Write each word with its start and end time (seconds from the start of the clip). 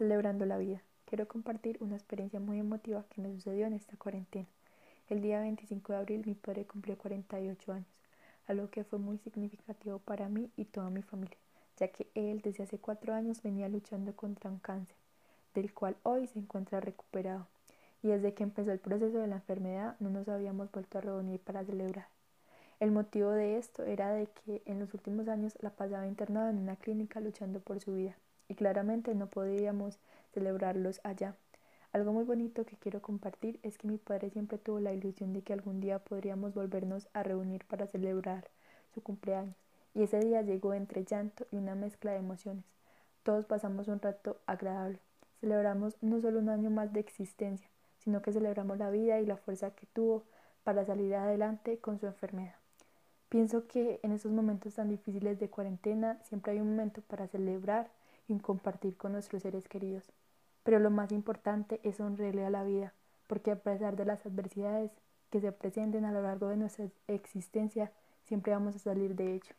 Celebrando 0.00 0.46
la 0.46 0.56
vida. 0.56 0.80
Quiero 1.04 1.28
compartir 1.28 1.76
una 1.82 1.94
experiencia 1.94 2.40
muy 2.40 2.58
emotiva 2.58 3.04
que 3.10 3.20
me 3.20 3.30
sucedió 3.34 3.66
en 3.66 3.74
esta 3.74 3.98
cuarentena. 3.98 4.46
El 5.10 5.20
día 5.20 5.40
25 5.40 5.92
de 5.92 5.98
abril 5.98 6.22
mi 6.24 6.32
padre 6.32 6.64
cumplió 6.64 6.96
48 6.96 7.70
años, 7.70 8.00
algo 8.46 8.70
que 8.70 8.82
fue 8.82 8.98
muy 8.98 9.18
significativo 9.18 9.98
para 9.98 10.30
mí 10.30 10.50
y 10.56 10.64
toda 10.64 10.88
mi 10.88 11.02
familia, 11.02 11.36
ya 11.76 11.88
que 11.88 12.08
él 12.14 12.40
desde 12.40 12.62
hace 12.62 12.78
cuatro 12.78 13.12
años 13.12 13.42
venía 13.42 13.68
luchando 13.68 14.16
contra 14.16 14.48
un 14.48 14.58
cáncer, 14.58 14.96
del 15.54 15.74
cual 15.74 15.98
hoy 16.02 16.26
se 16.28 16.38
encuentra 16.38 16.80
recuperado. 16.80 17.46
Y 18.02 18.08
desde 18.08 18.32
que 18.32 18.44
empezó 18.44 18.72
el 18.72 18.78
proceso 18.78 19.18
de 19.18 19.26
la 19.26 19.36
enfermedad 19.36 19.96
no 20.00 20.08
nos 20.08 20.28
habíamos 20.28 20.72
vuelto 20.72 20.96
a 20.96 21.02
reunir 21.02 21.40
para 21.40 21.62
celebrar. 21.62 22.08
El 22.78 22.90
motivo 22.90 23.32
de 23.32 23.58
esto 23.58 23.82
era 23.82 24.12
de 24.14 24.28
que 24.28 24.62
en 24.64 24.78
los 24.78 24.94
últimos 24.94 25.28
años 25.28 25.58
la 25.60 25.68
pasaba 25.68 26.06
internada 26.06 26.48
en 26.48 26.56
una 26.56 26.76
clínica 26.76 27.20
luchando 27.20 27.60
por 27.60 27.80
su 27.80 27.92
vida 27.92 28.16
y 28.50 28.56
claramente 28.56 29.14
no 29.14 29.28
podíamos 29.28 30.00
celebrarlos 30.34 31.00
allá. 31.04 31.36
Algo 31.92 32.12
muy 32.12 32.24
bonito 32.24 32.66
que 32.66 32.76
quiero 32.76 33.00
compartir 33.00 33.60
es 33.62 33.78
que 33.78 33.86
mi 33.86 33.96
padre 33.96 34.28
siempre 34.30 34.58
tuvo 34.58 34.80
la 34.80 34.92
ilusión 34.92 35.32
de 35.32 35.42
que 35.42 35.52
algún 35.52 35.80
día 35.80 36.00
podríamos 36.00 36.52
volvernos 36.52 37.08
a 37.12 37.22
reunir 37.22 37.64
para 37.64 37.86
celebrar 37.86 38.48
su 38.92 39.02
cumpleaños. 39.02 39.54
Y 39.94 40.02
ese 40.02 40.18
día 40.18 40.42
llegó 40.42 40.74
entre 40.74 41.04
llanto 41.04 41.46
y 41.52 41.56
una 41.56 41.76
mezcla 41.76 42.10
de 42.10 42.18
emociones. 42.18 42.64
Todos 43.22 43.46
pasamos 43.46 43.86
un 43.86 44.00
rato 44.00 44.40
agradable. 44.46 44.98
Celebramos 45.40 45.96
no 46.00 46.20
solo 46.20 46.40
un 46.40 46.48
año 46.48 46.70
más 46.70 46.92
de 46.92 47.00
existencia, 47.00 47.68
sino 47.98 48.20
que 48.20 48.32
celebramos 48.32 48.78
la 48.78 48.90
vida 48.90 49.20
y 49.20 49.26
la 49.26 49.36
fuerza 49.36 49.70
que 49.76 49.86
tuvo 49.86 50.24
para 50.64 50.84
salir 50.84 51.14
adelante 51.14 51.78
con 51.78 52.00
su 52.00 52.06
enfermedad. 52.06 52.56
Pienso 53.28 53.68
que 53.68 54.00
en 54.02 54.10
esos 54.10 54.32
momentos 54.32 54.74
tan 54.74 54.88
difíciles 54.88 55.38
de 55.38 55.48
cuarentena 55.48 56.18
siempre 56.24 56.52
hay 56.52 56.60
un 56.60 56.70
momento 56.70 57.00
para 57.02 57.28
celebrar 57.28 57.88
compartir 58.38 58.96
con 58.96 59.12
nuestros 59.12 59.42
seres 59.42 59.68
queridos. 59.68 60.04
Pero 60.62 60.78
lo 60.78 60.90
más 60.90 61.12
importante 61.12 61.80
es 61.82 61.96
sonreírle 61.96 62.44
a 62.44 62.50
la 62.50 62.64
vida, 62.64 62.92
porque 63.26 63.50
a 63.50 63.56
pesar 63.56 63.96
de 63.96 64.04
las 64.04 64.24
adversidades 64.26 64.92
que 65.30 65.40
se 65.40 65.52
presenten 65.52 66.04
a 66.04 66.12
lo 66.12 66.22
largo 66.22 66.48
de 66.48 66.56
nuestra 66.56 66.86
existencia, 67.08 67.92
siempre 68.24 68.52
vamos 68.52 68.76
a 68.76 68.78
salir 68.78 69.14
de 69.14 69.34
ello. 69.34 69.54